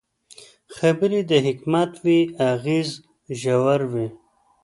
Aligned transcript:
خبرې 0.75 1.21
که 1.23 1.27
د 1.29 1.31
حکمت 1.47 1.91
وي، 2.03 2.19
اغېز 2.53 2.89
ژور 3.41 3.79
وي 3.91 4.07